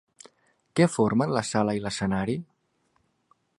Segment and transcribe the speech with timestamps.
[0.79, 2.39] Què formen la sala i l'escenari?